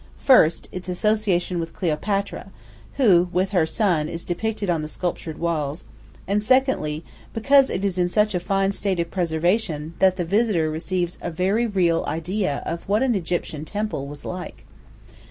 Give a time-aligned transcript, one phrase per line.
[0.17, 2.51] First, its association with Cleopatra,
[2.93, 5.83] who, with her son, is depicted on the sculptured walls;
[6.27, 10.71] and, secondly, because it is in such a fine state of preservation that the visitor
[10.71, 14.65] receives a very real idea of what an Egyptian temple was like.